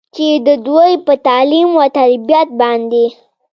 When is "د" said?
0.47-0.47